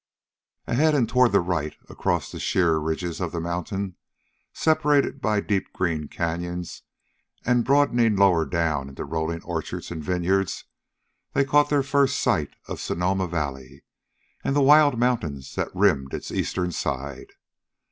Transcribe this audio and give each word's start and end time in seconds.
Ahead 0.65 0.95
and 0.95 1.07
toward 1.07 1.31
the 1.31 1.39
right, 1.41 1.75
across 1.87 2.29
sheer 2.31 2.79
ridges 2.79 3.21
of 3.21 3.31
the 3.31 3.39
mountains, 3.39 3.93
separated 4.51 5.21
by 5.21 5.39
deep 5.41 5.71
green 5.73 6.07
canyons 6.07 6.81
and 7.45 7.63
broadening 7.63 8.15
lower 8.15 8.47
down 8.47 8.89
into 8.89 9.05
rolling 9.05 9.43
orchards 9.43 9.91
and 9.91 10.03
vineyards, 10.03 10.65
they 11.33 11.45
caught 11.45 11.69
their 11.69 11.83
first 11.83 12.17
sight 12.19 12.55
of 12.67 12.81
Sonoma 12.81 13.27
Valley 13.27 13.83
and 14.43 14.55
the 14.55 14.61
wild 14.63 14.97
mountains 14.97 15.53
that 15.53 15.69
rimmed 15.75 16.15
its 16.15 16.31
eastern 16.31 16.71
side. 16.71 17.27